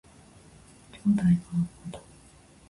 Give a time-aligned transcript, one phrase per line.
[0.93, 1.39] 兄弟が会う
[1.91, 2.03] こと。